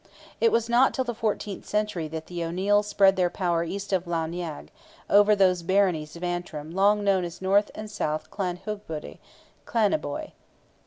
It 0.39 0.51
was 0.51 0.67
not 0.67 0.95
till 0.95 1.03
the 1.05 1.13
fourteenth 1.13 1.67
century 1.67 2.07
that 2.07 2.25
the 2.25 2.43
O'Neils 2.43 2.87
spread 2.87 3.15
their 3.17 3.29
power 3.29 3.63
east 3.63 3.93
of 3.93 4.07
Lough 4.07 4.25
Neagh, 4.25 4.69
over 5.11 5.35
those 5.35 5.61
baronies 5.61 6.15
of 6.15 6.23
Antrim 6.23 6.71
long 6.71 7.03
known 7.03 7.23
as 7.23 7.39
north 7.39 7.69
and 7.75 7.87
south 7.87 8.31
Clan 8.31 8.55
Hugh 8.55 8.81
Buidhe, 8.89 9.19
(Clandeboy.) 9.67 10.31